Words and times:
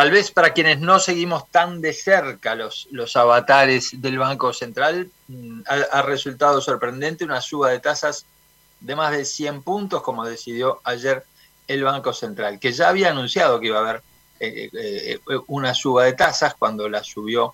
tal 0.00 0.10
vez 0.10 0.30
para 0.30 0.54
quienes 0.54 0.80
no 0.80 0.98
seguimos 0.98 1.50
tan 1.50 1.82
de 1.82 1.92
cerca 1.92 2.54
los, 2.54 2.88
los 2.90 3.16
avatares 3.16 4.00
del 4.00 4.18
Banco 4.18 4.54
Central, 4.54 5.10
mm, 5.28 5.60
ha, 5.66 6.00
resultado 6.00 6.62
sorprendente 6.62 7.22
una 7.22 7.42
suba 7.42 7.68
de 7.68 7.80
tasas 7.80 8.24
de 8.80 8.96
más 8.96 9.12
de 9.12 9.26
100 9.26 9.60
puntos, 9.60 10.02
como 10.02 10.24
decidió 10.24 10.80
ayer 10.84 11.22
el 11.68 11.84
Banco 11.84 12.14
Central, 12.14 12.58
que 12.58 12.72
ya 12.72 12.88
había 12.88 13.10
anunciado 13.10 13.60
que 13.60 13.66
iba 13.66 13.76
a 13.76 13.82
haber 13.82 14.02
eh, 14.40 14.70
eh, 14.72 15.20
eh, 15.28 15.38
una 15.48 15.74
suba 15.74 16.04
de 16.04 16.14
tasas 16.14 16.54
cuando 16.54 16.88
la 16.88 17.04
subió 17.04 17.52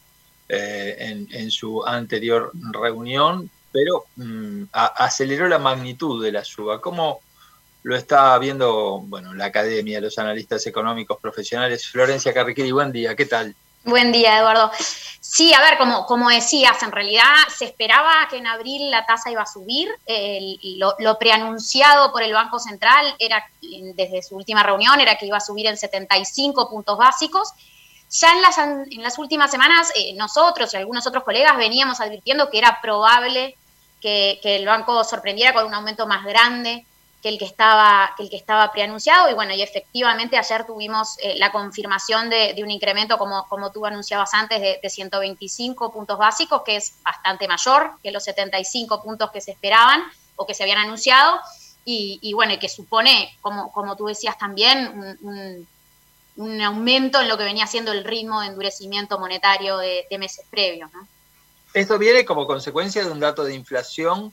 en, 0.49 1.51
su 1.51 1.85
anterior 1.85 2.53
reunión, 2.71 3.51
pero 3.73 4.05
mm, 4.15 4.67
aceleró 4.71 5.49
la 5.49 5.59
magnitud 5.59 6.23
de 6.23 6.31
la 6.31 6.45
suba. 6.45 6.81
¿Cómo, 6.81 7.23
lo 7.87 7.95
está 7.95 8.37
viendo, 8.41 8.99
bueno, 9.05 9.33
la 9.33 9.45
academia, 9.45 10.01
los 10.01 10.19
analistas 10.19 10.67
económicos 10.67 11.21
profesionales. 11.21 11.87
Florencia 11.87 12.35
Carriquiri, 12.35 12.73
buen 12.73 12.91
día, 12.91 13.15
¿qué 13.15 13.27
tal? 13.27 13.55
Buen 13.85 14.11
día, 14.11 14.39
Eduardo. 14.39 14.73
Sí, 15.21 15.55
a 15.55 15.61
ver, 15.61 15.79
como, 15.79 16.05
como 16.05 16.29
decías, 16.29 16.83
en 16.83 16.91
realidad 16.91 17.23
se 17.57 17.67
esperaba 17.67 18.27
que 18.29 18.39
en 18.39 18.49
abril 18.49 18.91
la 18.91 19.07
tasa 19.07 19.31
iba 19.31 19.43
a 19.43 19.47
subir. 19.47 19.89
lo, 20.99 21.19
preanunciado 21.21 22.11
por 22.11 22.25
el 22.25 22.33
Banco 22.33 22.59
Central 22.59 23.15
era, 23.21 23.47
desde 23.95 24.21
su 24.21 24.35
última 24.35 24.65
reunión, 24.65 24.99
era 24.99 25.17
que 25.17 25.27
iba 25.27 25.37
a 25.37 25.41
subir 25.41 25.69
en 25.69 25.77
75 25.77 26.69
puntos 26.69 26.99
básicos. 26.99 27.53
Ya 28.11 28.33
en 28.33 28.43
las, 28.43 28.59
en 28.59 29.01
las 29.01 29.17
últimas 29.17 29.49
semanas, 29.49 29.93
eh, 29.95 30.13
nosotros 30.15 30.75
y 30.75 30.77
algunos 30.77 31.07
otros 31.07 31.23
colegas 31.23 31.57
veníamos 31.57 32.01
advirtiendo 32.01 32.51
que 32.51 32.59
era 32.59 32.81
probable 32.83 33.57
que 34.01 34.41
el 34.43 34.67
banco 34.67 35.05
sorprendiera 35.05 35.53
con 35.53 35.67
un 35.67 35.75
aumento 35.75 36.09
más 36.09 36.25
grande 36.25 36.85
el 37.29 37.39
que 37.39 37.45
estaba, 37.45 38.15
el 38.19 38.31
que 38.31 38.37
estaba 38.37 38.71
preanunciado. 38.71 39.31
Y 39.31 39.35
bueno, 39.35 39.55
y 39.55 39.63
efectivamente 39.63 40.37
ayer 40.37 40.65
tuvimos 40.67 41.17
eh, 41.21 41.35
la 41.39 41.53
confirmación 41.53 42.31
de, 42.31 42.55
un 42.63 42.71
incremento, 42.71 43.19
como, 43.19 43.47
como 43.49 43.71
tú 43.71 43.85
anunciabas 43.87 44.35
antes, 44.35 44.61
de, 44.61 44.89
125 44.89 45.93
puntos 45.93 46.19
básicos, 46.19 46.63
que 46.65 46.77
es 46.77 46.95
bastante 47.03 47.49
mayor 47.49 47.93
que 48.03 48.11
los 48.11 48.25
75 48.25 49.03
puntos 49.03 49.31
que 49.31 49.41
se 49.41 49.53
esperaban 49.53 50.03
o 50.37 50.47
que 50.47 50.55
se 50.55 50.63
habían 50.63 50.79
anunciado. 50.79 51.39
Y, 51.89 52.33
bueno, 52.35 52.53
y 52.53 52.59
que 52.59 52.69
supone, 52.69 53.37
como, 53.41 53.71
como 53.71 53.97
tú 53.97 54.07
decías 54.07 54.37
también, 54.37 55.17
un, 56.37 56.61
aumento 56.61 57.21
en 57.21 57.29
lo 57.29 57.39
que 57.39 57.45
venía 57.45 57.67
siendo 57.69 57.93
el 57.93 58.03
ritmo 58.03 58.41
de 58.41 58.49
endurecimiento 58.49 59.21
monetario 59.21 59.79
de, 59.79 60.05
meses 60.19 60.45
previos. 60.51 60.91
Esto 61.73 61.97
viene 61.97 62.25
como 62.25 62.47
consecuencia 62.47 63.05
de 63.05 63.11
un 63.11 63.21
dato 63.21 63.45
de 63.45 63.55
inflación 63.55 64.33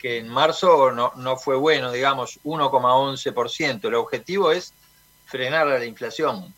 que 0.00 0.18
en 0.18 0.28
marzo 0.28 0.90
no, 0.92 1.12
no 1.16 1.36
fue 1.36 1.56
bueno, 1.56 1.92
digamos, 1.92 2.40
1,11%. 2.44 3.84
El 3.84 3.94
objetivo 3.94 4.50
es 4.50 4.72
frenar 5.26 5.66
la 5.66 5.84
inflación. 5.84 6.54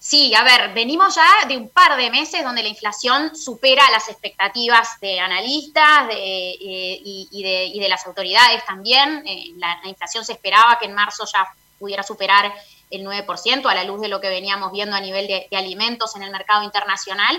Sí, 0.00 0.32
a 0.34 0.44
ver, 0.44 0.72
venimos 0.74 1.16
ya 1.16 1.48
de 1.48 1.56
un 1.56 1.70
par 1.70 1.96
de 1.96 2.08
meses 2.10 2.44
donde 2.44 2.62
la 2.62 2.68
inflación 2.68 3.34
supera 3.34 3.82
las 3.90 4.08
expectativas 4.08 5.00
de 5.00 5.18
analistas 5.18 6.06
de, 6.06 6.50
eh, 6.50 7.00
y, 7.04 7.42
de, 7.42 7.64
y, 7.66 7.80
de, 7.80 7.88
las 7.88 8.06
autoridades 8.06 8.64
también. 8.64 9.24
Eh, 9.26 9.52
la, 9.56 9.76
inflación 9.84 10.24
se 10.24 10.34
esperaba 10.34 10.78
que 10.78 10.86
en 10.86 10.94
marzo 10.94 11.24
ya 11.32 11.48
pudiera 11.80 12.04
superar 12.04 12.52
el 12.90 13.04
9% 13.04 13.66
a 13.66 13.74
la 13.74 13.84
luz 13.84 14.00
de 14.00 14.08
lo 14.08 14.20
que 14.20 14.28
veníamos 14.28 14.70
viendo 14.70 14.94
a 14.94 15.00
nivel 15.00 15.26
de, 15.26 15.48
alimentos 15.56 16.14
en 16.14 16.22
el 16.22 16.30
mercado 16.30 16.62
internacional, 16.62 17.36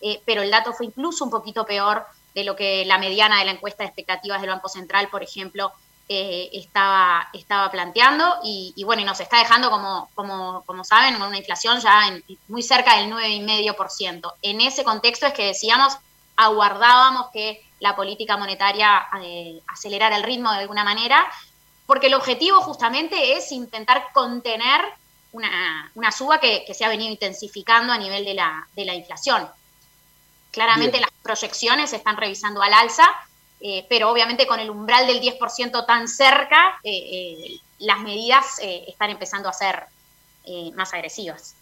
eh, 0.00 0.22
pero 0.24 0.40
el 0.40 0.50
dato 0.50 0.72
fue 0.72 0.86
incluso 0.86 1.24
un 1.24 1.30
poquito 1.30 1.66
peor 1.66 2.06
de 2.34 2.44
lo 2.44 2.56
que 2.56 2.84
la 2.84 2.98
mediana 2.98 3.38
de 3.38 3.44
la 3.44 3.52
encuesta 3.52 3.82
de 3.82 3.88
expectativas 3.88 4.40
del 4.40 4.50
Banco 4.50 4.68
Central, 4.68 5.08
por 5.08 5.22
ejemplo, 5.22 5.72
eh, 6.10 6.48
estaba, 6.54 7.28
estaba 7.34 7.70
planteando 7.70 8.36
y, 8.42 8.82
bueno, 8.84 9.02
y 9.02 9.04
nos 9.04 9.20
está 9.20 9.38
dejando, 9.38 9.70
como, 9.70 10.08
como, 10.14 10.62
como 10.64 10.82
saben, 10.82 11.20
una 11.20 11.36
inflación 11.36 11.80
ya 11.80 12.18
muy 12.48 12.62
cerca 12.62 12.96
del 12.96 13.12
9,5%. 13.12 14.32
En 14.40 14.62
ese 14.62 14.84
contexto 14.84 15.26
es 15.26 15.34
que 15.34 15.46
decíamos, 15.46 15.98
aguardábamos 16.36 17.26
que 17.32 17.62
la 17.80 17.94
política 17.94 18.36
monetaria 18.36 19.06
eh, 19.22 19.60
acelerara 19.66 20.16
el 20.16 20.22
ritmo 20.22 20.50
de 20.50 20.60
alguna 20.60 20.82
manera, 20.82 21.26
porque 21.86 22.06
el 22.06 22.14
objetivo 22.14 22.60
justamente 22.62 23.34
es 23.34 23.52
intentar 23.52 24.08
contener 24.14 24.80
una, 25.32 25.90
una 25.94 26.10
suba 26.10 26.40
que, 26.40 26.64
que, 26.66 26.72
se 26.72 26.84
ha 26.84 26.88
venido 26.88 27.10
intensificando 27.10 27.92
a 27.92 27.98
nivel 27.98 28.24
de 28.24 28.34
la, 28.34 28.66
de 28.74 28.84
la 28.84 28.94
inflación. 28.94 29.46
Claramente 30.50 31.00
las 31.00 31.10
proyecciones 31.28 31.90
se 31.90 31.96
están 31.96 32.16
revisando 32.16 32.62
al 32.62 32.72
alza, 32.72 33.04
eh, 33.60 33.84
pero 33.86 34.10
obviamente 34.10 34.46
con 34.46 34.60
el 34.60 34.70
umbral 34.70 35.06
del 35.06 35.20
10% 35.20 35.84
tan 35.84 36.08
cerca, 36.08 36.80
eh, 36.82 36.90
eh, 36.90 37.60
las 37.80 38.00
medidas 38.00 38.58
están 38.60 39.10
empezando 39.10 39.48
a 39.48 39.52
ser 39.52 39.84
más 40.74 40.94
agresivas. 40.94 41.54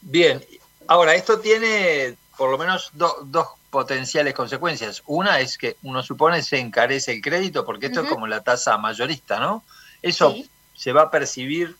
Bien, 0.00 0.42
ahora 0.86 1.16
esto 1.16 1.40
tiene 1.40 2.16
por 2.38 2.50
lo 2.50 2.56
menos 2.56 2.92
dos 2.94 3.48
potenciales 3.70 4.32
consecuencias. 4.32 5.02
Una 5.06 5.40
es 5.40 5.58
que 5.58 5.76
uno 5.82 6.02
supone 6.04 6.42
se 6.42 6.58
encarece 6.58 7.12
el 7.12 7.20
crédito, 7.20 7.64
porque 7.64 7.86
esto 7.86 8.02
es 8.02 8.08
como 8.08 8.28
la 8.28 8.42
tasa 8.42 8.78
mayorista, 8.78 9.40
¿no? 9.40 9.64
Eso 10.00 10.36
se 10.74 10.92
va 10.92 11.02
a 11.02 11.10
percibir 11.10 11.76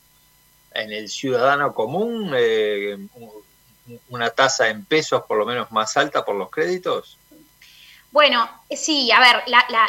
en 0.75 0.93
el 0.93 1.09
ciudadano 1.09 1.73
común, 1.73 2.35
una 4.09 4.31
tasa 4.31 4.69
en 4.69 4.85
pesos 4.85 5.23
por 5.25 5.39
lo 5.39 5.47
menos 5.47 5.71
más 5.73 5.97
alta 5.97 6.25
por 6.25 6.35
los 6.35 6.51
créditos? 6.51 7.19
Bueno, 8.13 8.47
sí, 8.71 9.11
a 9.11 9.21
ver, 9.21 9.43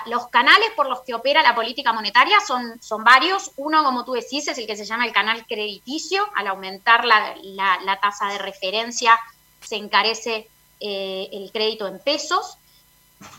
los 0.06 0.28
canales 0.30 0.70
por 0.78 0.88
los 0.88 1.02
que 1.02 1.14
opera 1.14 1.44
la 1.44 1.54
política 1.54 1.92
monetaria 1.92 2.40
son, 2.40 2.82
son 2.82 3.04
varios. 3.04 3.52
Uno, 3.58 3.84
como 3.84 4.06
tú 4.06 4.14
decís, 4.14 4.48
es 4.48 4.58
el 4.58 4.66
que 4.66 4.78
se 4.78 4.86
llama 4.86 5.06
el 5.06 5.12
canal 5.12 5.46
crediticio. 5.46 6.26
Al 6.36 6.48
aumentar 6.48 7.04
la, 7.04 8.00
tasa 8.02 8.30
de 8.30 8.38
referencia, 8.38 9.20
se 9.60 9.76
encarece 9.76 10.48
eh, 10.80 11.28
el 11.34 11.52
crédito 11.52 11.86
en 11.86 12.00
pesos. 12.00 12.58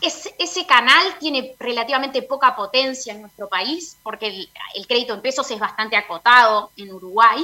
ese 0.01 0.65
canal 0.67 1.17
tiene 1.19 1.55
relativamente 1.59 2.21
poca 2.21 2.55
potencia 2.55 3.11
en 3.11 3.21
nuestro 3.21 3.49
país, 3.49 3.97
porque 4.03 4.47
el 4.75 4.87
crédito 4.87 5.15
en 5.15 5.21
pesos 5.21 5.49
es 5.49 5.59
bastante 5.59 5.95
acotado 5.95 6.69
en 6.77 6.93
Uruguay 6.93 7.43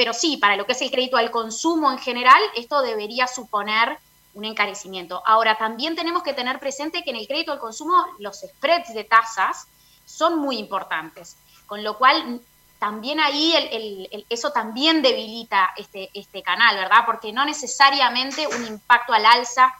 pero 0.00 0.14
sí, 0.14 0.38
para 0.38 0.56
lo 0.56 0.64
que 0.64 0.72
es 0.72 0.80
el 0.80 0.90
crédito 0.90 1.18
al 1.18 1.30
consumo 1.30 1.92
en 1.92 1.98
general, 1.98 2.40
esto 2.56 2.80
debería 2.80 3.26
suponer 3.26 3.98
un 4.32 4.46
encarecimiento. 4.46 5.22
Ahora, 5.26 5.58
también 5.58 5.94
tenemos 5.94 6.22
que 6.22 6.32
tener 6.32 6.58
presente 6.58 7.04
que 7.04 7.10
en 7.10 7.16
el 7.16 7.26
crédito 7.26 7.52
al 7.52 7.58
consumo 7.58 7.92
los 8.18 8.40
spreads 8.40 8.94
de 8.94 9.04
tasas 9.04 9.66
son 10.06 10.38
muy 10.38 10.56
importantes, 10.56 11.36
con 11.66 11.84
lo 11.84 11.98
cual 11.98 12.40
también 12.78 13.20
ahí 13.20 14.24
eso 14.30 14.52
también 14.52 15.02
debilita 15.02 15.74
este, 15.76 16.08
este 16.14 16.42
canal, 16.42 16.76
¿verdad? 16.76 17.04
Porque 17.04 17.30
no 17.30 17.44
necesariamente 17.44 18.46
un 18.46 18.66
impacto 18.68 19.12
al 19.12 19.26
alza 19.26 19.74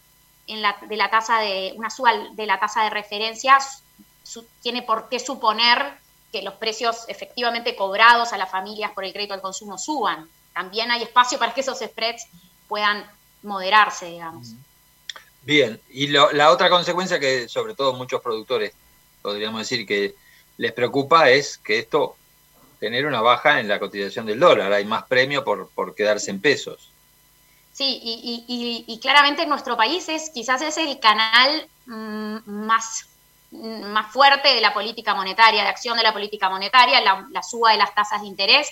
en 0.46 0.60
la, 0.60 0.76
de 0.82 0.96
la 0.98 1.08
tasa 1.08 1.38
de, 1.38 1.72
una 1.78 1.88
suba 1.88 2.12
de 2.32 2.44
la 2.44 2.60
tasa 2.60 2.82
de 2.82 2.90
referencia 2.90 3.56
tiene 4.60 4.82
por 4.82 5.08
qué 5.08 5.18
suponer 5.18 5.98
que 6.32 6.42
los 6.42 6.54
precios 6.54 7.04
efectivamente 7.08 7.76
cobrados 7.76 8.32
a 8.32 8.38
las 8.38 8.50
familias 8.50 8.92
por 8.92 9.04
el 9.04 9.12
crédito 9.12 9.34
al 9.34 9.40
consumo 9.40 9.78
suban. 9.78 10.28
También 10.52 10.90
hay 10.90 11.02
espacio 11.02 11.38
para 11.38 11.54
que 11.54 11.60
esos 11.60 11.78
spreads 11.78 12.26
puedan 12.68 13.04
moderarse, 13.42 14.06
digamos. 14.06 14.52
Bien, 15.42 15.80
y 15.90 16.08
la 16.08 16.50
otra 16.50 16.68
consecuencia 16.68 17.18
que 17.18 17.48
sobre 17.48 17.74
todo 17.74 17.94
muchos 17.94 18.20
productores 18.20 18.72
podríamos 19.22 19.60
decir 19.60 19.86
que 19.86 20.14
les 20.58 20.72
preocupa 20.72 21.30
es 21.30 21.58
que 21.58 21.78
esto 21.78 22.16
genere 22.78 23.06
una 23.06 23.20
baja 23.20 23.60
en 23.60 23.68
la 23.68 23.78
cotización 23.78 24.26
del 24.26 24.40
dólar, 24.40 24.72
hay 24.72 24.84
más 24.84 25.04
premio 25.04 25.44
por, 25.44 25.68
por 25.70 25.94
quedarse 25.94 26.30
en 26.30 26.40
pesos. 26.40 26.90
Sí, 27.72 28.00
y, 28.02 28.98
claramente 29.00 29.42
en 29.42 29.48
nuestro 29.48 29.76
país 29.76 30.08
es 30.08 30.30
quizás 30.30 30.60
es 30.60 30.76
el 30.76 30.98
canal 30.98 31.66
mm, 31.86 32.38
más 32.44 33.06
más 33.50 34.12
fuerte 34.12 34.54
de 34.54 34.60
la 34.60 34.72
política 34.72 35.14
monetaria, 35.14 35.62
de 35.62 35.68
acción 35.68 35.96
de 35.96 36.02
la 36.02 36.12
política 36.12 36.48
monetaria, 36.48 37.00
la, 37.00 37.42
suba 37.42 37.72
de 37.72 37.78
las 37.78 37.94
tasas 37.94 38.20
de 38.20 38.28
interés 38.28 38.68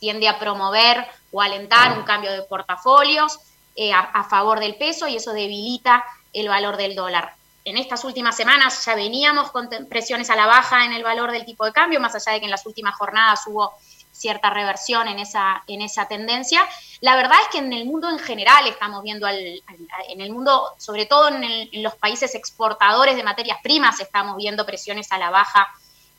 tiende 0.00 0.28
a 0.28 0.38
promover 0.38 1.06
o 1.32 1.40
alentar 1.40 1.96
un 1.96 2.04
cambio 2.04 2.32
de 2.32 2.42
portafolios 2.42 3.38
eh, 3.76 3.92
a, 3.92 4.24
favor 4.24 4.60
del 4.60 4.76
peso 4.76 5.08
y 5.08 5.16
eso 5.16 5.32
debilita 5.32 6.04
el 6.32 6.48
valor 6.48 6.76
del 6.76 6.94
dólar. 6.94 7.34
En 7.64 7.78
estas 7.78 8.04
últimas 8.04 8.36
semanas 8.36 8.84
ya 8.84 8.94
veníamos 8.94 9.50
con 9.50 9.68
presiones 9.88 10.28
a 10.30 10.36
la 10.36 10.46
baja 10.46 10.84
en 10.84 10.92
el 10.92 11.02
valor 11.02 11.30
del 11.30 11.44
tipo 11.44 11.64
de 11.64 11.72
cambio, 11.72 12.00
más 12.00 12.14
allá 12.14 12.32
de 12.32 12.40
que 12.40 12.44
en 12.44 12.50
las 12.50 12.66
últimas 12.66 12.94
jornadas 12.96 13.42
hubo 13.46 13.72
cierta 14.14 14.48
reversión 14.48 15.08
en 15.08 15.18
esa, 15.18 15.62
en 15.66 15.82
esa 15.82 16.06
tendencia. 16.06 16.66
La 17.00 17.16
verdad 17.16 17.36
es 17.42 17.48
que 17.48 17.58
en 17.58 17.72
el 17.72 17.84
mundo 17.84 18.08
en 18.08 18.18
general 18.18 18.66
estamos 18.66 19.02
viendo, 19.02 19.26
al, 19.26 19.36
en 20.08 20.20
el 20.20 20.32
mundo, 20.32 20.70
sobre 20.78 21.04
todo 21.06 21.28
en, 21.28 21.82
los 21.82 21.94
países 21.96 22.34
exportadores 22.34 23.16
de 23.16 23.24
materias 23.24 23.58
primas, 23.62 24.00
estamos 24.00 24.36
viendo 24.36 24.64
presiones 24.64 25.10
a 25.12 25.18
la 25.18 25.30
baja 25.30 25.68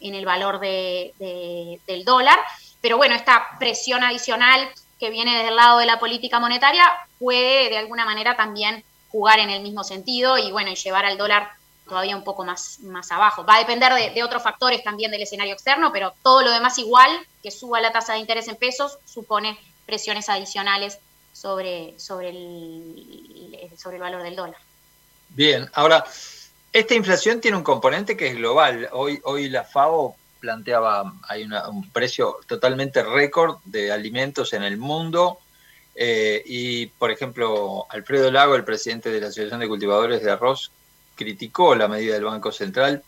en 0.02 0.14
el 0.14 0.26
valor 0.26 0.60
de, 0.60 1.80
del 1.88 2.04
dólar. 2.04 2.38
Pero 2.82 2.98
bueno, 2.98 3.16
esta 3.16 3.58
presión 3.58 4.04
adicional 4.04 4.70
que 5.00 5.10
viene 5.10 5.38
desde 5.38 5.50
el 5.50 5.56
lado 5.56 5.80
de 5.80 5.86
la 5.86 6.00
política 6.00 6.40
monetaria 6.40 6.86
puede 7.18 7.70
de 7.70 7.78
alguna 7.78 8.06
manera 8.06 8.36
también 8.36 8.84
jugar 9.10 9.40
en 9.40 9.50
el 9.50 9.64
mismo 9.64 9.84
sentido 9.84 10.38
y 10.38 10.52
bueno, 10.52 10.70
y 10.70 10.76
llevar 10.76 11.06
al 11.06 11.18
dólar 11.18 11.50
todavía 11.88 12.16
un 12.16 12.24
poco 12.24 12.44
más, 12.44 12.80
más 12.82 13.12
abajo. 13.12 13.46
Va 13.46 13.56
a 13.56 13.60
depender 13.60 13.94
de, 13.94 14.24
otros 14.24 14.44
factores 14.44 14.84
también 14.84 15.12
del 15.12 15.22
escenario 15.22 15.54
externo, 15.54 15.92
pero 15.92 16.14
todo 16.24 16.42
lo 16.42 16.52
demás 16.52 16.78
igual, 16.80 17.10
que 17.46 17.52
suba 17.52 17.80
la 17.80 17.92
tasa 17.92 18.14
de 18.14 18.20
interés 18.20 18.48
en 18.48 18.56
pesos, 18.56 18.98
supone 19.06 19.56
presiones 19.86 20.30
adicionales 20.30 20.98
sobre, 21.32 21.94
sobre, 22.00 22.30
el, 22.30 23.70
sobre 23.78 23.98
el 23.98 24.02
valor 24.02 24.24
del 24.24 24.36
dólar. 24.36 24.58
Bien, 25.30 25.70
ahora, 25.74 26.04
esta 26.74 26.96
inflación 26.96 27.42
tiene 27.42 27.56
un 27.56 27.62
componente 27.62 28.18
que 28.18 28.30
es 28.30 28.36
global. 28.36 28.90
Hoy, 28.94 29.22
hoy 29.26 29.48
la 29.50 29.64
FAO 29.64 30.16
planteaba, 30.40 31.14
hay 31.30 31.44
un 31.44 31.88
precio 31.92 32.40
totalmente 32.48 33.04
récord 33.04 33.60
de 33.64 33.92
alimentos 33.92 34.54
en 34.54 34.64
el 34.64 34.78
mundo. 34.78 35.38
Eh, 35.94 36.42
y, 36.48 36.88
por 36.88 37.12
ejemplo, 37.12 37.86
Alfredo 37.92 38.32
Lago, 38.32 38.56
el 38.56 38.64
presidente 38.64 39.12
de 39.12 39.22
la 39.22 39.28
Asociación 39.28 39.60
de 39.60 39.68
Cultivadores 39.68 40.24
de 40.24 40.32
Arroz, 40.32 40.72
criticó 41.14 41.76
la 41.76 41.88
medida 41.88 42.16
del 42.16 42.24
Banco 42.24 42.52
Central, 42.52 43.04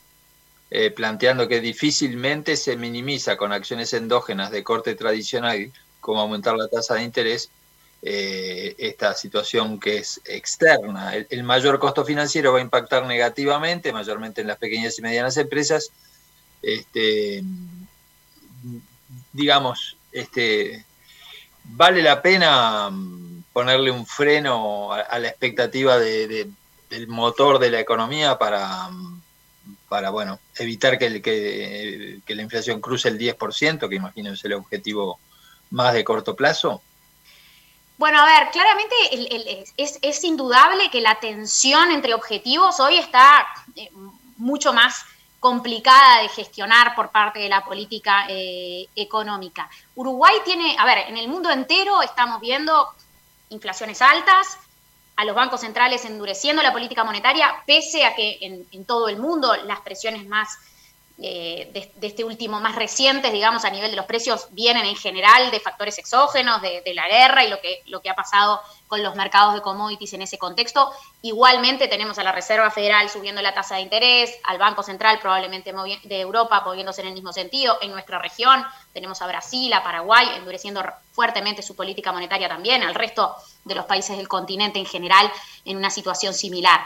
eh, 0.69 0.91
planteando 0.91 1.47
que 1.47 1.61
difícilmente 1.61 2.57
se 2.57 2.75
minimiza 2.75 3.37
con 3.37 3.53
acciones 3.53 3.93
endógenas 3.93 4.51
de 4.51 4.63
corte 4.63 4.95
tradicional, 4.95 5.71
como 6.01 6.19
aumentar 6.19 6.57
la 6.57 6.67
tasa 6.67 6.95
de 6.95 7.03
interés, 7.03 7.49
eh, 8.01 8.75
esta 8.77 9.13
situación 9.13 9.79
que 9.79 9.97
es 9.97 10.21
externa. 10.25 11.15
El, 11.15 11.43
mayor 11.43 11.79
costo 11.79 12.03
financiero 12.03 12.51
va 12.51 12.59
a 12.59 12.61
impactar 12.61 13.05
negativamente, 13.05 13.93
mayormente 13.93 14.41
en 14.41 14.47
las 14.47 14.57
pequeñas 14.57 14.99
y 14.99 15.01
medianas 15.01 15.37
empresas. 15.37 15.91
Este, 16.61 17.43
digamos, 19.31 19.97
este, 20.11 20.85
vale 21.63 22.03
la 22.03 22.21
pena 22.21 22.89
mm, 22.89 23.43
ponerle 23.53 23.91
un 23.91 24.05
freno 24.05 24.91
a, 24.91 25.17
la 25.17 25.29
expectativa 25.29 25.97
del 25.97 26.53
motor 27.07 27.57
de 27.57 27.71
la 27.71 27.79
economía 27.79 28.37
para, 28.37 28.89
mm, 28.89 29.21
para 29.89 30.09
bueno, 30.09 30.39
evitar 30.57 30.97
que, 30.97 31.21
que, 31.21 32.19
que 32.25 32.35
la 32.35 32.41
inflación 32.41 32.81
cruce 32.81 33.09
el 33.09 33.17
10%, 33.17 33.89
que 33.89 33.95
imagino 33.95 34.33
es 34.33 34.43
el 34.45 34.53
objetivo 34.53 35.19
más 35.71 35.93
de 35.93 36.03
corto 36.03 36.35
plazo. 36.35 36.81
Bueno, 37.97 38.21
a 38.21 38.25
ver, 38.25 38.51
claramente 38.51 38.95
es, 39.75 40.23
indudable 40.23 40.91
que 40.91 41.01
la 41.01 41.19
tensión 41.19 41.91
entre 41.91 42.13
objetivos 42.13 42.79
hoy 42.79 42.97
está 42.97 43.47
eh, 43.75 43.89
mucho 44.37 44.71
más 44.71 45.03
complicada 45.39 46.21
de 46.21 46.29
gestionar 46.29 46.93
por 46.95 47.09
parte 47.09 47.39
de 47.39 47.49
la 47.49 47.65
política 47.65 48.25
eh, 48.29 48.87
económica. 48.95 49.67
Uruguay 49.95 50.35
tiene, 50.45 50.75
a 50.77 50.85
ver, 50.85 50.99
en 51.07 51.17
el 51.17 51.27
mundo 51.27 51.49
entero 51.49 52.03
estamos 52.03 52.39
viendo 52.39 52.87
inflaciones 53.49 54.01
altas, 54.01 54.59
a 55.17 55.25
los 55.25 55.35
bancos 55.35 55.61
centrales 55.61 56.05
endureciendo 56.05 56.61
la 56.61 56.71
política 56.71 57.03
monetaria, 57.03 57.49
pese 57.65 58.05
a 58.05 58.15
que 58.15 58.37
en, 58.71 58.85
todo 58.85 59.09
el 59.09 59.17
mundo 59.17 59.53
las 59.65 59.81
presiones 59.81 60.27
más 60.27 60.47
eh, 61.19 61.71
de, 61.73 62.07
este 62.07 62.23
último 62.23 62.59
más 62.59 62.75
recientes, 62.75 63.31
digamos, 63.31 63.65
a 63.65 63.71
nivel 63.71 63.89
de 63.89 63.97
los 63.97 64.05
precios, 64.05 64.49
vienen 64.51 64.85
en 64.85 64.95
general 64.95 65.49
de 65.49 65.59
factores 65.59 65.97
exógenos, 65.97 66.61
de, 66.61 66.83
la 66.93 67.07
guerra 67.07 67.43
y 67.43 67.49
lo 67.49 67.59
que, 67.59 67.81
lo 67.87 68.01
que 68.01 68.09
ha 68.11 68.15
pasado 68.15 68.61
con 68.87 69.01
los 69.01 69.15
mercados 69.15 69.55
de 69.55 69.61
commodities 69.61 70.13
en 70.13 70.21
ese 70.21 70.37
contexto. 70.37 70.91
Igualmente 71.23 71.87
tenemos 71.87 72.19
a 72.19 72.23
la 72.23 72.31
Reserva 72.31 72.69
Federal 72.69 73.09
subiendo 73.09 73.41
la 73.41 73.53
tasa 73.53 73.75
de 73.75 73.81
interés, 73.81 74.31
al 74.43 74.59
Banco 74.59 74.83
Central 74.83 75.17
probablemente 75.19 75.73
de 76.03 76.21
Europa 76.21 76.61
moviéndose 76.63 77.01
en 77.01 77.07
el 77.07 77.13
mismo 77.15 77.33
sentido. 77.33 77.79
En 77.81 77.91
nuestra 77.91 78.19
región 78.19 78.63
tenemos 78.93 79.19
a 79.23 79.27
Brasil, 79.27 79.73
a 79.73 79.83
Paraguay, 79.83 80.27
endureciendo 80.35 80.83
fuertemente 81.11 81.63
su 81.63 81.75
política 81.75 82.11
monetaria 82.11 82.47
también, 82.47 82.83
al 82.83 82.93
resto 82.93 83.35
de 83.65 83.73
los 83.73 83.85
países 83.85 84.17
del 84.17 84.27
continente 84.27 84.77
en 84.77 84.85
general 84.85 85.31
en 85.65 85.77
una 85.77 85.89
situación 85.89 86.35
similar. 86.35 86.81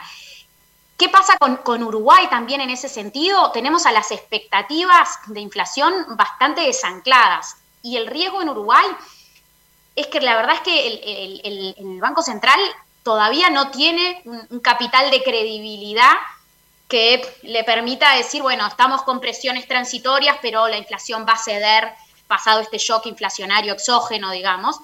¿Qué 1.01 1.09
pasa 1.09 1.35
con, 1.39 1.81
Uruguay 1.81 2.27
también 2.29 2.61
en 2.61 2.69
ese 2.69 2.87
sentido? 2.87 3.49
Tenemos 3.49 3.87
a 3.87 3.91
las 3.91 4.11
expectativas 4.11 5.17
de 5.25 5.39
inflación 5.39 5.91
bastante 6.09 6.61
desancladas 6.61 7.55
y 7.81 7.97
el 7.97 8.05
riesgo 8.05 8.39
en 8.43 8.49
Uruguay 8.49 8.85
es 9.95 10.05
que 10.05 10.21
la 10.21 10.35
verdad 10.35 10.57
es 10.57 10.61
que 10.61 11.73
el, 11.75 11.99
Banco 11.99 12.21
Central 12.21 12.59
todavía 13.01 13.49
no 13.49 13.71
tiene 13.71 14.21
un, 14.25 14.59
capital 14.59 15.09
de 15.09 15.23
credibilidad 15.23 16.13
que 16.87 17.27
le 17.41 17.63
permita 17.63 18.15
decir, 18.15 18.43
bueno, 18.43 18.67
estamos 18.67 19.01
con 19.01 19.19
presiones 19.19 19.67
transitorias, 19.67 20.37
pero 20.39 20.67
la 20.67 20.77
inflación 20.77 21.25
va 21.27 21.33
a 21.33 21.37
ceder 21.39 21.93
pasado 22.27 22.59
este 22.59 22.77
shock 22.77 23.07
inflacionario 23.07 23.73
exógeno, 23.73 24.29
digamos. 24.29 24.79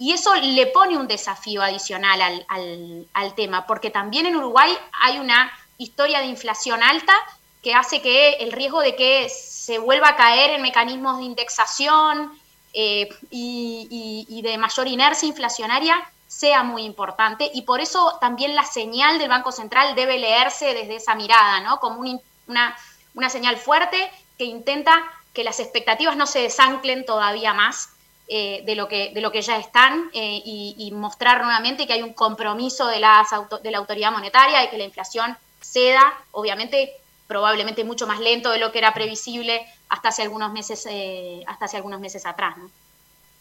Y 0.00 0.14
eso 0.14 0.34
le 0.34 0.66
pone 0.66 0.96
un 0.96 1.06
desafío 1.06 1.62
adicional 1.62 2.22
al, 2.22 3.06
al, 3.12 3.34
tema, 3.34 3.66
porque 3.66 3.90
también 3.90 4.24
en 4.24 4.34
Uruguay 4.34 4.74
hay 4.98 5.18
una 5.18 5.52
historia 5.80 6.20
de 6.20 6.26
inflación 6.26 6.82
alta 6.82 7.14
que 7.62 7.74
hace 7.74 8.00
que 8.00 8.34
el 8.34 8.52
riesgo 8.52 8.80
de 8.80 8.96
que 8.96 9.28
se 9.28 9.78
vuelva 9.78 10.10
a 10.10 10.16
caer 10.16 10.50
en 10.50 10.62
mecanismos 10.62 11.18
de 11.18 11.24
indexación 11.24 12.32
eh, 12.72 13.08
y, 13.30 14.40
de 14.42 14.56
mayor 14.56 14.88
inercia 14.88 15.28
inflacionaria 15.28 15.96
sea 16.28 16.62
muy 16.62 16.84
importante 16.84 17.50
y 17.52 17.62
por 17.62 17.80
eso 17.80 18.16
también 18.20 18.54
la 18.54 18.64
señal 18.64 19.18
del 19.18 19.28
Banco 19.28 19.52
Central 19.52 19.94
debe 19.94 20.18
leerse 20.18 20.72
desde 20.72 20.96
esa 20.96 21.14
mirada, 21.14 21.60
¿no? 21.60 21.78
Como 21.80 22.00
una, 22.46 22.76
una 23.14 23.28
señal 23.28 23.56
fuerte 23.56 24.10
que 24.38 24.44
intenta 24.44 25.02
que 25.34 25.44
las 25.44 25.60
expectativas 25.60 26.16
no 26.16 26.26
se 26.26 26.40
desanclen 26.40 27.04
todavía 27.04 27.52
más 27.52 27.90
eh, 28.28 28.62
de, 28.64 28.76
lo 28.76 28.86
que, 28.86 29.10
de 29.12 29.20
lo 29.20 29.32
que 29.32 29.42
ya 29.42 29.56
están 29.56 30.08
eh, 30.14 30.40
y, 30.44 30.90
mostrar 30.92 31.42
nuevamente 31.42 31.86
que 31.86 31.94
hay 31.94 32.02
un 32.02 32.14
compromiso 32.14 32.86
de, 32.86 33.00
las 33.00 33.28
de 33.62 33.70
la 33.72 33.78
autoridad 33.78 34.12
monetaria 34.12 34.62
y 34.62 34.70
que 34.70 34.78
la 34.78 34.84
inflación 34.84 35.36
ceda, 35.60 36.02
obviamente 36.32 36.92
probablemente 37.30 37.84
mucho 37.84 38.08
más 38.08 38.18
lento 38.18 38.50
de 38.50 38.58
lo 38.58 38.72
que 38.72 38.78
era 38.78 38.92
previsible 38.92 39.64
hasta 39.88 40.08
hace 40.08 40.22
algunos 40.22 40.52
meses, 40.52 40.84
eh, 40.90 41.44
hasta 41.46 41.66
hace 41.66 41.76
algunos 41.76 42.00
meses 42.00 42.26
atrás. 42.26 42.56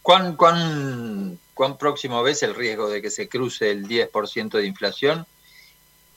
¿Cuán, 0.04 0.36
cuán, 0.36 1.40
¿Cuán 1.56 1.78
próximo 1.78 2.22
ves 2.22 2.44
el 2.44 2.54
riesgo 2.54 2.88
de 2.88 3.02
que 3.02 3.10
se 3.10 3.28
cruce 3.28 3.72
el 3.72 3.88
10% 3.88 4.52
de 4.52 4.66
inflación? 4.66 5.26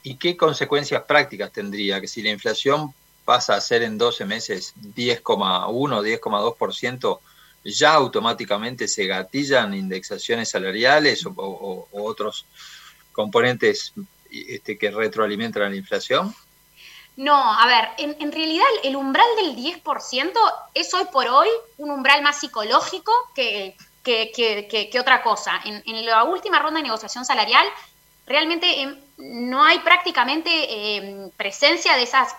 ¿Y 0.02 0.16
qué 0.16 0.36
consecuencias 0.36 1.02
prácticas 1.04 1.50
tendría 1.50 1.98
que 1.98 2.08
si 2.08 2.22
la 2.22 2.28
inflación 2.28 2.92
pasa 3.24 3.54
a 3.54 3.60
ser 3.60 3.82
en 3.82 3.96
12 3.96 4.26
meses 4.26 4.74
10,1, 4.94 5.70
10,2%, 5.70 7.18
ya 7.64 7.94
automáticamente 7.94 8.86
se 8.86 9.06
gatillan 9.06 9.72
indexaciones 9.72 10.50
salariales 10.50 11.24
o 11.24 11.88
otros 11.92 12.44
componentes 13.12 13.94
este, 14.32 14.78
que 14.78 14.90
retroalimentan 14.90 15.70
la 15.70 15.76
inflación? 15.76 16.34
No, 17.16 17.36
a 17.36 17.66
ver, 17.66 17.88
en, 17.98 18.32
realidad 18.32 18.64
el 18.82 18.96
umbral 18.96 19.26
del 19.36 19.54
10% 19.54 20.32
es 20.72 20.94
hoy 20.94 21.04
por 21.12 21.26
hoy 21.28 21.48
un 21.76 21.90
umbral 21.90 22.22
más 22.22 22.40
psicológico 22.40 23.12
que, 23.34 23.76
que, 24.02 24.98
otra 24.98 25.22
cosa. 25.22 25.60
En, 25.64 26.06
la 26.06 26.24
última 26.24 26.58
ronda 26.58 26.78
de 26.78 26.84
negociación 26.84 27.26
salarial, 27.26 27.66
realmente 28.26 28.80
em, 28.80 28.98
no 29.18 29.62
hay 29.62 29.80
prácticamente 29.80 30.96
em, 30.96 31.30
presencia 31.32 31.96
de 31.96 32.02
esas 32.02 32.34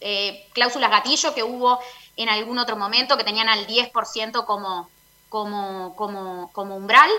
eh, 0.00 0.48
cláusulas 0.52 0.90
gatillo 0.90 1.32
que 1.32 1.44
hubo 1.44 1.78
en 2.16 2.28
algún 2.28 2.58
otro 2.58 2.76
momento 2.76 3.16
que 3.16 3.24
tenían 3.24 3.48
al 3.48 3.68
10% 3.68 4.44
como, 4.44 4.90
como, 5.28 5.94
como, 5.94 6.50
como 6.52 6.76
umbral. 6.76 7.10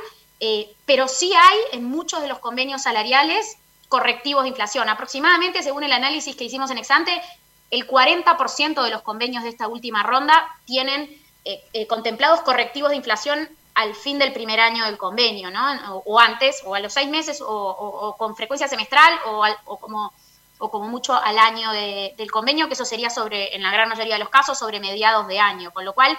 Eh, 0.42 0.76
pero 0.86 1.08
sí 1.08 1.32
hay 1.34 1.58
en 1.72 1.86
muchos 1.86 2.22
de 2.22 2.28
los 2.28 2.40
convenios 2.40 2.82
salariales 2.82 3.58
correctivos 3.94 4.42
de 4.42 4.50
inflación. 4.50 4.90
Aproximadamente, 4.90 5.62
según 5.62 5.84
el 5.84 5.94
análisis 5.94 6.36
que 6.36 6.46
hicimos 6.46 6.72
en 6.72 6.80
Exante, 6.80 7.22
el 7.70 7.88
40% 7.88 8.84
de 8.84 8.90
los 8.90 9.04
convenios 9.04 9.44
de 9.44 9.50
esta 9.50 9.68
última 9.68 10.02
ronda 10.02 10.48
tienen 10.66 11.04
eh, 11.46 11.64
eh, 11.74 11.86
contemplados 11.86 12.42
correctivos 12.42 12.90
de 12.90 12.96
inflación 12.96 13.48
al 13.76 13.94
fin 13.94 14.18
del 14.18 14.34
primer 14.34 14.60
año 14.60 14.84
del 14.86 14.98
convenio, 14.98 15.52
¿no? 15.52 16.02
O, 16.06 16.20
antes, 16.20 16.64
o 16.66 16.74
a 16.74 16.80
los 16.80 16.92
seis 16.92 17.08
meses, 17.08 17.40
o, 17.46 18.16
con 18.18 18.36
frecuencia 18.36 18.68
semestral, 18.68 19.14
o, 19.28 19.78
como, 19.80 20.12
o 20.58 20.72
como 20.72 20.88
mucho 20.88 21.14
al 21.14 21.38
año 21.38 21.72
del 21.72 22.32
convenio, 22.32 22.68
que 22.68 22.74
eso 22.74 22.86
sería 22.86 23.12
sobre, 23.12 23.56
en 23.56 23.62
la 23.62 23.72
gran 23.72 23.90
mayoría 23.90 24.16
de 24.16 24.22
los 24.22 24.30
casos, 24.30 24.58
sobre 24.58 24.80
mediados 24.80 25.28
de 25.28 25.38
año. 25.38 25.70
Con 25.70 25.86
lo 25.86 25.94
cual, 25.94 26.18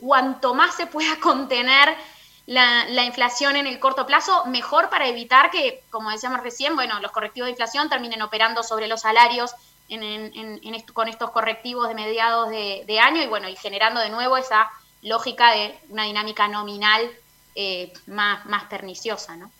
cuanto 0.00 0.52
más 0.52 0.74
se 0.74 0.86
pueda 0.86 1.14
contener 1.22 1.96
la, 2.46 3.04
inflación 3.04 3.56
en 3.56 3.66
el 3.66 3.78
corto 3.78 4.06
plazo, 4.06 4.44
mejor 4.46 4.90
para 4.90 5.08
evitar 5.08 5.50
que, 5.50 5.82
como 5.90 6.10
decíamos 6.10 6.42
recién, 6.42 6.74
bueno, 6.74 7.00
los 7.00 7.12
correctivos 7.12 7.46
de 7.46 7.52
inflación 7.52 7.88
terminen 7.88 8.22
operando 8.22 8.62
sobre 8.62 8.86
los 8.86 9.00
salarios 9.00 9.52
con 10.92 11.08
estos 11.08 11.30
correctivos 11.30 11.88
de 11.88 11.94
mediados 11.94 12.48
de, 12.50 13.00
año 13.00 13.22
y 13.22 13.26
bueno, 13.26 13.48
y 13.48 13.56
generando 13.56 14.00
de 14.00 14.10
nuevo 14.10 14.36
esa 14.36 14.70
lógica 15.02 15.52
de 15.52 15.74
una 15.90 16.04
dinámica 16.04 16.48
nominal 16.48 17.10
eh, 17.54 17.92
más, 18.06 18.44
más 18.46 18.64
perniciosa, 18.64 19.36
¿no? 19.36 19.50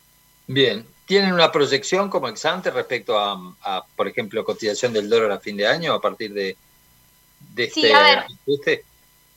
Bien, 0.47 0.85
¿tienen 1.05 1.33
una 1.33 1.51
proyección 1.51 2.09
como 2.09 2.27
exante 2.27 2.69
respecto 2.69 3.17
a, 3.17 3.85
por 3.95 4.07
ejemplo, 4.07 4.43
cotización 4.43 4.93
del 4.93 5.09
dólar 5.09 5.31
a 5.31 5.39
fin 5.39 5.57
de 5.57 5.67
año 5.67 5.93
a 5.93 6.01
partir 6.01 6.33
de, 6.33 6.57
este 7.55 7.81
sí, 7.81 7.91
a 7.91 8.01
ver, 8.01 8.25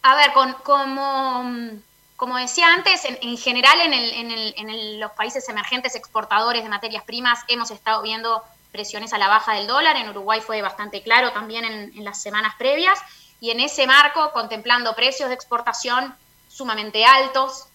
A 0.03 0.17
ver, 0.17 0.33
con, 0.33 0.53
como 0.65 1.81
como 2.19 2.37
decía 2.37 2.75
antes, 2.75 3.05
en, 3.05 3.39
general 3.39 3.79
en, 3.81 4.99
los 4.99 5.13
países 5.13 5.49
emergentes 5.49 5.95
exportadores 5.95 6.65
de 6.65 6.69
materias 6.69 7.05
primas 7.05 7.39
hemos 7.47 7.71
estado 7.71 8.03
viendo 8.03 8.43
presiones 8.73 9.13
a 9.13 9.19
la 9.19 9.29
baja 9.29 9.55
del 9.55 9.69
dólar. 9.69 9.97
En 9.97 10.09
Uruguay 10.09 10.41
fue 10.41 10.61
bastante 10.61 11.01
claro 11.03 11.31
también 11.31 11.65
en, 11.65 12.05
las 12.05 12.21
semanas 12.21 12.57
previas. 12.59 12.99
Y 13.41 13.53
en 13.53 13.61
ese 13.61 13.87
marco, 13.87 14.33
contemplando 14.33 14.97
precios 14.97 15.29
de 15.29 15.37
exportación 15.37 16.13
sumamente 16.49 17.05
altos 17.05 17.67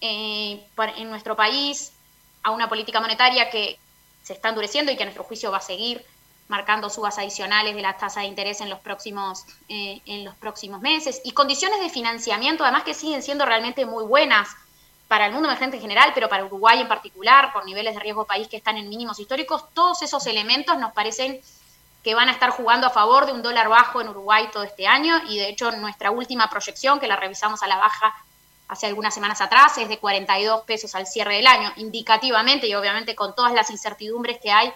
eh, 0.00 0.66
en 0.96 1.08
nuestro 1.08 1.36
país, 1.36 1.92
a 2.42 2.50
una 2.50 2.68
política 2.68 3.00
monetaria 3.00 3.48
que 3.48 3.78
se 4.24 4.32
está 4.32 4.48
endureciendo 4.48 4.90
y 4.90 4.96
que 4.96 5.04
a 5.04 5.06
nuestro 5.06 5.22
juicio 5.22 5.52
va 5.52 5.58
a 5.58 5.60
seguir 5.60 6.04
marcando 6.48 6.90
subas 6.90 7.18
adicionales 7.18 7.74
de 7.74 7.82
la 7.82 7.96
tasa 7.96 8.20
de 8.20 8.26
interés 8.26 8.60
en 8.60 8.68
los 8.68 8.78
próximos 8.80 9.44
eh, 9.68 10.00
en 10.06 10.24
los 10.24 10.34
próximos 10.36 10.80
meses. 10.80 11.20
Y 11.24 11.32
condiciones 11.32 11.80
de 11.80 11.90
financiamiento 11.90 12.64
además 12.64 12.84
que 12.84 12.94
siguen 12.94 13.22
siendo 13.22 13.46
realmente 13.46 13.86
muy 13.86 14.04
buenas 14.04 14.48
para 15.08 15.26
el 15.26 15.32
mundo 15.32 15.48
emergente 15.48 15.76
en 15.76 15.82
general, 15.82 16.12
pero 16.14 16.28
para 16.28 16.44
Uruguay 16.44 16.80
en 16.80 16.88
particular, 16.88 17.52
por 17.52 17.64
niveles 17.64 17.94
de 17.94 18.00
riesgo 18.00 18.24
país 18.24 18.48
que 18.48 18.56
están 18.56 18.76
en 18.76 18.88
mínimos 18.88 19.18
históricos, 19.20 19.64
todos 19.74 20.02
esos 20.02 20.26
elementos 20.26 20.78
nos 20.78 20.92
parecen 20.92 21.40
que 22.02 22.14
van 22.14 22.28
a 22.28 22.32
estar 22.32 22.50
jugando 22.50 22.86
a 22.86 22.90
favor 22.90 23.24
de 23.24 23.32
un 23.32 23.42
dólar 23.42 23.68
bajo 23.68 24.00
en 24.00 24.08
Uruguay 24.08 24.48
todo 24.52 24.62
este 24.62 24.86
año. 24.86 25.16
Y 25.28 25.38
de 25.38 25.48
hecho 25.48 25.72
nuestra 25.72 26.10
última 26.10 26.50
proyección, 26.50 27.00
que 27.00 27.08
la 27.08 27.16
revisamos 27.16 27.62
a 27.62 27.66
la 27.66 27.78
baja 27.78 28.14
hace 28.68 28.86
algunas 28.86 29.14
semanas 29.14 29.40
atrás, 29.40 29.78
es 29.78 29.88
de 29.88 29.98
42 29.98 30.62
pesos 30.62 30.94
al 30.94 31.06
cierre 31.06 31.36
del 31.36 31.46
año, 31.46 31.72
indicativamente 31.76 32.66
y 32.66 32.74
obviamente 32.74 33.14
con 33.14 33.34
todas 33.34 33.52
las 33.52 33.70
incertidumbres 33.70 34.38
que 34.40 34.50
hay, 34.50 34.72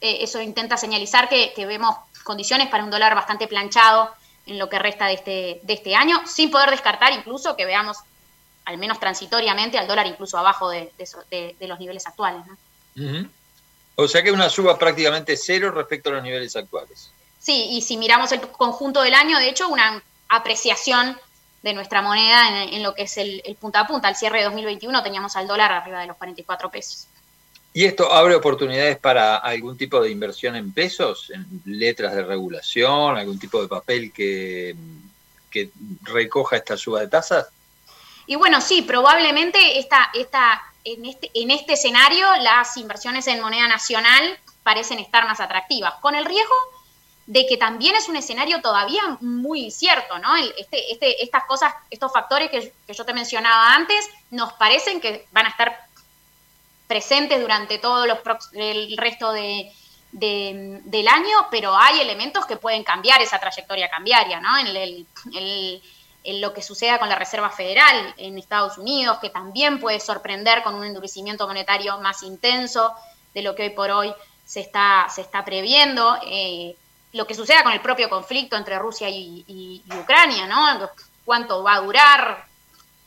eh, 0.00 0.18
eso 0.20 0.40
intenta 0.40 0.76
señalizar 0.76 1.28
que, 1.28 1.52
vemos 1.66 1.96
condiciones 2.24 2.68
para 2.68 2.84
un 2.84 2.90
dólar 2.90 3.14
bastante 3.14 3.48
planchado 3.48 4.10
en 4.46 4.58
lo 4.58 4.68
que 4.68 4.78
resta 4.78 5.06
de 5.06 5.14
este, 5.14 5.60
de 5.62 5.72
este 5.72 5.94
año, 5.94 6.22
sin 6.26 6.50
poder 6.50 6.70
descartar 6.70 7.12
incluso 7.12 7.56
que 7.56 7.66
veamos 7.66 7.98
al 8.64 8.76
menos 8.76 9.00
transitoriamente, 9.00 9.78
al 9.78 9.86
dólar 9.86 10.06
incluso 10.06 10.36
abajo 10.36 10.68
de, 10.68 10.90
los 11.60 11.78
niveles 11.78 12.06
actuales. 12.06 12.42
O 13.94 14.06
sea 14.06 14.22
que 14.22 14.30
una 14.30 14.50
suba 14.50 14.78
prácticamente 14.78 15.36
cero 15.36 15.70
respecto 15.70 16.10
a 16.10 16.12
los 16.12 16.22
niveles 16.22 16.54
actuales. 16.54 17.10
Sí, 17.38 17.68
y 17.70 17.80
si 17.80 17.96
miramos 17.96 18.30
el 18.32 18.40
conjunto 18.40 19.00
del 19.02 19.14
año, 19.14 19.38
de 19.38 19.48
hecho, 19.48 19.68
una 19.68 20.02
apreciación 20.28 21.18
de 21.62 21.72
nuestra 21.72 22.02
moneda 22.02 22.64
en, 22.64 22.82
lo 22.82 22.94
que 22.94 23.02
es 23.02 23.16
el, 23.16 23.42
punta 23.60 23.80
a 23.80 23.86
punta. 23.86 24.08
Al 24.08 24.16
cierre 24.16 24.38
de 24.38 24.44
2021 24.44 25.02
teníamos 25.02 25.34
al 25.36 25.46
dólar 25.46 25.72
arriba 25.72 26.00
de 26.00 26.06
los 26.06 26.16
44 26.16 26.70
pesos. 26.70 27.06
¿Y 27.78 27.84
esto 27.84 28.12
abre 28.12 28.34
oportunidades 28.34 28.98
para 28.98 29.36
algún 29.36 29.78
tipo 29.78 30.00
de 30.00 30.10
inversión 30.10 30.56
en 30.56 30.72
pesos, 30.72 31.30
en 31.30 31.46
letras 31.64 32.12
de 32.12 32.24
regulación, 32.24 33.16
algún 33.16 33.38
tipo 33.38 33.62
de 33.62 33.68
papel 33.68 34.12
que, 34.12 34.74
que 35.48 35.70
recoja 36.02 36.56
esta 36.56 36.76
suba 36.76 36.98
de 36.98 37.06
tasas? 37.06 37.46
Y 38.26 38.34
bueno, 38.34 38.60
sí, 38.60 38.82
probablemente 38.82 39.78
esta, 39.78 40.10
esta, 40.12 40.60
en, 40.82 41.04
este, 41.04 41.30
en 41.34 41.52
este 41.52 41.74
escenario 41.74 42.26
las 42.40 42.76
inversiones 42.76 43.28
en 43.28 43.40
moneda 43.40 43.68
nacional 43.68 44.36
parecen 44.64 44.98
estar 44.98 45.28
más 45.28 45.38
atractivas, 45.38 45.94
con 46.00 46.16
el 46.16 46.24
riesgo 46.24 46.56
de 47.28 47.46
que 47.46 47.58
también 47.58 47.94
es 47.94 48.08
un 48.08 48.16
escenario 48.16 48.62
todavía 48.62 49.02
muy 49.20 49.66
incierto, 49.66 50.18
¿no? 50.18 50.34
Este, 50.34 50.90
este, 50.90 51.22
estas 51.22 51.44
cosas, 51.44 51.74
estos 51.90 52.10
factores 52.10 52.50
que, 52.50 52.72
yo 52.92 53.04
te 53.04 53.12
mencionaba 53.12 53.74
antes, 53.74 54.08
nos 54.30 54.54
parecen 54.54 54.98
que 54.98 55.26
van 55.30 55.44
a 55.44 55.50
estar 55.50 55.87
presentes 56.88 57.40
durante 57.40 57.78
todo 57.78 58.06
los, 58.06 58.18
el 58.54 58.96
resto 58.96 59.30
de, 59.30 59.72
del 60.10 61.06
año, 61.06 61.46
pero 61.50 61.76
hay 61.76 62.00
elementos 62.00 62.46
que 62.46 62.56
pueden 62.56 62.82
cambiar 62.82 63.22
esa 63.22 63.38
trayectoria 63.38 63.88
cambiaria, 63.88 64.40
¿no? 64.40 64.48
En 66.24 66.40
lo 66.40 66.52
que 66.52 66.62
suceda 66.62 66.98
con 66.98 67.08
la 67.08 67.14
Reserva 67.14 67.50
Federal 67.50 68.14
en 68.16 68.36
Estados 68.38 68.78
Unidos, 68.78 69.18
que 69.20 69.30
también 69.30 69.78
puede 69.78 70.00
sorprender 70.00 70.62
con 70.64 70.74
un 70.74 70.84
endurecimiento 70.84 71.46
monetario 71.46 71.98
más 71.98 72.24
intenso 72.24 72.92
de 73.34 73.42
lo 73.42 73.54
que 73.54 73.64
hoy 73.64 73.70
por 73.70 73.90
hoy 73.90 74.12
se 74.44 74.60
está, 74.60 75.06
se 75.14 75.20
está 75.20 75.44
previendo. 75.44 76.18
Eh, 76.26 76.74
lo 77.12 77.26
que 77.26 77.34
suceda 77.34 77.62
con 77.62 77.72
el 77.72 77.80
propio 77.80 78.08
conflicto 78.08 78.56
entre 78.56 78.78
Rusia 78.78 79.08
y, 79.08 79.82
Ucrania, 80.00 80.46
¿no? 80.46 80.88
¿Cuánto 81.24 81.62
va 81.62 81.74
a 81.74 81.80
durar? 81.80 82.46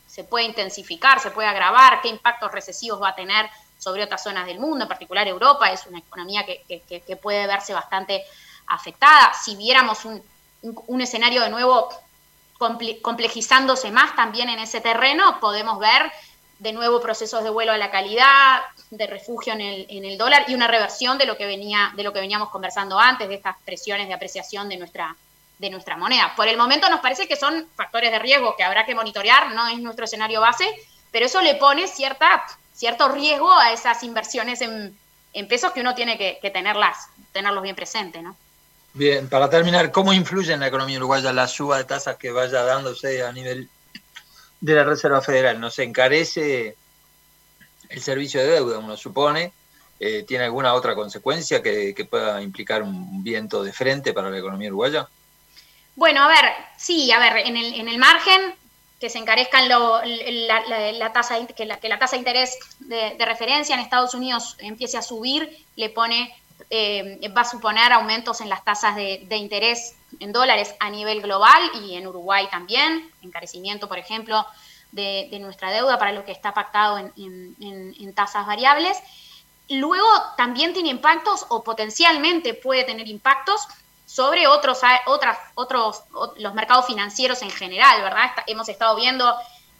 ¿Se 0.06 0.24
puede 0.24 0.44
intensificar? 0.44 1.20
¿Se 1.20 1.30
puede 1.30 1.48
agravar? 1.48 2.00
¿Qué 2.00 2.08
impactos 2.08 2.52
recesivos 2.52 3.00
va 3.00 3.10
a 3.10 3.14
tener 3.14 3.48
sobre 3.82 4.04
otras 4.04 4.22
zonas 4.22 4.46
del 4.46 4.60
mundo? 4.60 4.84
En 4.84 4.88
particular 4.88 5.26
Europa 5.26 5.72
es 5.72 5.86
una 5.86 5.98
economía 5.98 6.44
que, 6.46 7.16
puede 7.20 7.46
verse 7.46 7.74
bastante 7.74 8.24
afectada. 8.68 9.32
Si 9.34 9.56
viéramos 9.56 10.04
un, 10.04 10.22
un 10.62 11.00
escenario 11.00 11.42
de 11.42 11.50
nuevo 11.50 11.88
complejizándose 13.02 13.90
más 13.90 14.14
también 14.14 14.48
en 14.48 14.60
ese 14.60 14.80
terreno, 14.80 15.40
podemos 15.40 15.80
ver 15.80 16.12
de 16.60 16.72
nuevo 16.72 17.00
procesos 17.00 17.42
de 17.42 17.50
vuelo 17.50 17.72
a 17.72 17.76
la 17.76 17.90
calidad, 17.90 18.60
de 18.90 19.08
refugio 19.08 19.52
en 19.52 19.60
el, 19.60 19.86
en 19.88 20.04
el 20.04 20.16
dólar 20.16 20.44
y 20.46 20.54
una 20.54 20.68
reversión 20.68 21.18
de 21.18 21.26
lo 21.26 21.36
que 21.36 21.44
venía, 21.44 21.92
de 21.96 22.04
lo 22.04 22.12
que 22.12 22.20
veníamos 22.20 22.50
conversando 22.50 23.00
antes, 23.00 23.28
de 23.28 23.34
estas 23.34 23.56
presiones 23.64 24.06
de 24.06 24.14
apreciación 24.14 24.68
de 24.68 24.76
nuestra, 24.76 25.16
de 25.58 25.70
nuestra 25.70 25.96
moneda. 25.96 26.34
Por 26.36 26.46
el 26.46 26.56
momento 26.56 26.88
nos 26.88 27.00
parece 27.00 27.26
que 27.26 27.34
son 27.34 27.66
factores 27.74 28.12
de 28.12 28.20
riesgo 28.20 28.54
que 28.56 28.62
habrá 28.62 28.86
que 28.86 28.94
monitorear, 28.94 29.50
no 29.52 29.66
es 29.66 29.80
nuestro 29.80 30.04
escenario 30.04 30.40
base, 30.40 30.72
pero 31.10 31.26
eso 31.26 31.40
le 31.40 31.56
pone 31.56 31.88
cierta, 31.88 32.44
cierto 32.74 33.08
riesgo 33.08 33.52
a 33.52 33.72
esas 33.72 34.02
inversiones 34.02 34.60
en, 34.60 34.96
en 35.32 35.48
pesos 35.48 35.72
que 35.72 35.80
uno 35.80 35.94
tiene 35.94 36.18
que, 36.18 36.38
que 36.40 36.50
tenerlas, 36.50 37.08
tenerlos 37.32 37.62
bien 37.62 37.76
presentes, 37.76 38.22
¿no? 38.22 38.36
Bien, 38.94 39.28
para 39.28 39.48
terminar, 39.48 39.90
¿cómo 39.90 40.12
influye 40.12 40.52
en 40.52 40.60
la 40.60 40.66
economía 40.66 40.98
uruguaya 40.98 41.32
la 41.32 41.48
suba 41.48 41.78
de 41.78 41.84
tasas 41.84 42.16
que 42.16 42.30
vaya 42.30 42.62
dándose 42.62 43.22
a 43.24 43.32
nivel 43.32 43.70
de 44.60 44.74
la 44.74 44.84
Reserva 44.84 45.22
Federal? 45.22 45.58
¿Nos 45.58 45.78
encarece 45.78 46.76
el 47.88 48.02
servicio 48.02 48.40
de 48.40 48.48
deuda, 48.48 48.78
uno 48.78 48.96
supone? 48.98 49.52
Eh, 49.98 50.24
¿Tiene 50.26 50.44
alguna 50.44 50.74
otra 50.74 50.94
consecuencia 50.94 51.62
que, 51.62 52.06
pueda 52.10 52.42
implicar 52.42 52.82
un 52.82 53.24
viento 53.24 53.62
de 53.62 53.72
frente 53.72 54.12
para 54.12 54.28
la 54.28 54.38
economía 54.38 54.68
uruguaya? 54.68 55.08
Bueno, 55.96 56.22
a 56.22 56.28
ver, 56.28 56.52
sí, 56.76 57.10
a 57.12 57.18
ver, 57.18 57.46
en 57.46 57.56
el, 57.56 57.74
en 57.74 57.88
el 57.88 57.98
margen 57.98 58.54
que 59.02 59.10
se 59.10 59.18
encarezcan 59.18 59.68
la, 59.68 61.12
tasa 61.12 61.34
que 61.44 61.66
la, 61.66 61.98
tasa 61.98 62.14
de 62.14 62.18
interés 62.18 62.56
de, 62.78 63.16
de 63.18 63.24
referencia 63.24 63.74
en 63.74 63.80
Estados 63.80 64.14
Unidos 64.14 64.56
empiece 64.60 64.96
a 64.96 65.02
subir, 65.02 65.58
le 65.74 65.90
pone 65.90 66.32
eh, 66.70 67.18
va 67.36 67.42
a 67.42 67.44
suponer 67.44 67.92
aumentos 67.92 68.40
en 68.40 68.48
las 68.48 68.64
tasas 68.64 68.94
de, 68.94 69.36
interés 69.36 69.96
en 70.20 70.32
dólares 70.32 70.74
a 70.78 70.88
nivel 70.88 71.20
global 71.20 71.60
y 71.82 71.96
en 71.96 72.06
Uruguay 72.06 72.46
también, 72.50 73.10
encarecimiento, 73.22 73.88
por 73.88 73.98
ejemplo, 73.98 74.46
de, 74.92 75.36
nuestra 75.40 75.70
deuda 75.72 75.98
para 75.98 76.12
lo 76.12 76.24
que 76.24 76.32
está 76.32 76.54
pactado 76.54 76.96
en, 76.98 78.14
tasas 78.14 78.46
variables. 78.46 78.96
Luego 79.68 80.06
también 80.36 80.74
tiene 80.74 80.90
impactos 80.90 81.44
o 81.48 81.64
potencialmente 81.64 82.54
puede 82.54 82.84
tener 82.84 83.08
impactos 83.08 83.66
sobre 84.12 84.46
otros, 84.46 84.78
otros, 85.54 86.02
los 86.36 86.52
mercados 86.52 86.84
financieros 86.84 87.40
en 87.40 87.50
general, 87.50 88.02
¿verdad? 88.02 88.30
hemos 88.46 88.68
estado 88.68 88.94
viendo 88.94 89.34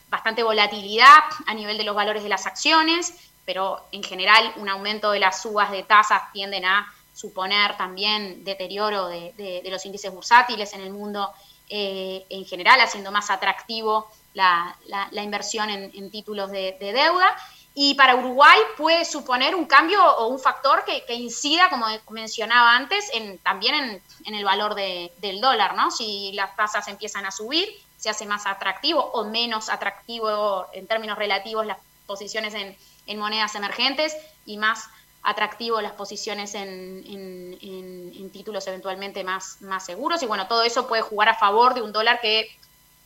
bastante 0.09 0.43
volatilidad 0.43 1.19
a 1.47 1.53
nivel 1.53 1.77
de 1.77 1.85
los 1.85 1.95
valores 1.95 2.23
de 2.23 2.31
las 2.31 2.47
acciones, 2.47 3.13
pero 3.45 3.85
en 3.93 4.03
general 4.03 4.55
un 4.57 4.71
aumento 4.71 5.11
de 5.11 5.21
las 5.21 5.43
subas 5.43 5.71
de 5.71 5.83
tasas 5.83 6.33
tienden 6.33 6.65
a 6.65 6.91
suponer 7.13 7.77
también 7.77 8.43
deterioro 8.43 9.09
de, 9.09 9.63
los 9.67 9.85
índices 9.85 10.11
bursátiles 10.11 10.73
en 10.73 10.81
el 10.81 10.93
mundo 10.93 11.31
eh, 11.69 12.25
en 12.31 12.47
general, 12.47 12.81
haciendo 12.81 13.13
más 13.13 13.29
atractivo 13.29 14.11
la, 14.33 14.75
inversión 15.13 15.69
en, 15.69 16.11
títulos 16.11 16.51
de, 16.51 16.75
deuda. 16.81 17.37
Y 17.75 17.95
para 17.95 18.17
Uruguay 18.17 18.59
puede 18.77 19.05
suponer 19.05 19.55
un 19.55 19.65
cambio 19.65 20.05
o 20.17 20.27
un 20.27 20.39
factor 20.39 20.85
que, 20.85 21.15
incida, 21.15 21.71
como 21.71 21.87
mencionaba 22.11 22.77
antes, 22.77 23.09
en, 23.15 23.39
también 23.39 24.03
en, 24.25 24.35
el 24.35 24.45
valor 24.45 24.75
del 24.75 25.41
dólar, 25.41 25.75
¿no? 25.75 25.91
Si 25.91 26.33
las 26.33 26.55
tasas 26.55 26.89
empiezan 26.89 27.25
a 27.25 27.31
subir, 27.31 27.69
se 27.97 28.11
hace 28.11 28.27
más 28.27 28.47
atractivo 28.47 29.01
o 29.01 29.25
menos 29.25 29.71
atractivo 29.71 30.67
en 30.73 30.87
términos 30.87 31.17
relativos 31.17 31.65
las 31.65 31.79
posiciones 32.07 32.53
en, 32.55 32.77
en 33.07 33.19
monedas 33.19 33.55
emergentes 33.55 34.17
y 34.45 34.59
más 34.59 34.89
atractivo 35.23 35.81
las 35.81 35.93
posiciones 35.93 36.55
en, 36.55 38.31
títulos 38.33 38.67
eventualmente 38.67 39.25
más, 39.25 39.61
más 39.61 39.85
seguros. 39.85 40.23
Y 40.23 40.27
bueno, 40.27 40.47
todo 40.49 40.63
eso 40.63 40.89
puede 40.89 41.03
jugar 41.03 41.29
a 41.29 41.35
favor 41.35 41.75
de 41.75 41.83
un 41.83 41.93
dólar 41.93 42.21
que 42.21 42.49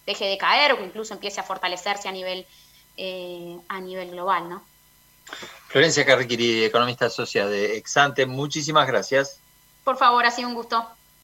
deje 0.07 0.27
de 0.27 0.39
caer 0.39 0.73
o 0.73 0.79
que 0.79 0.85
incluso 0.85 1.15
empiece 1.15 1.41
a 1.41 1.43
fortalecerse 1.43 2.09
a 2.09 2.13
nivel, 2.13 2.47
eh, 2.97 3.59
a 3.69 3.81
nivel 3.81 4.11
global, 4.11 4.49
¿no? 4.49 4.63
Florencia 5.69 6.07
Carriquiri, 6.07 6.65
economista 6.65 7.11
socia 7.11 7.47
de 7.47 7.77
Exante, 7.77 8.27
muchísimas 8.27 8.87
gracias. 8.87 9.41
Por 9.85 9.97
favor, 9.97 10.25
ha 10.25 10.31
sido 10.31 10.49
un 10.49 10.55
gusto. 10.55 10.87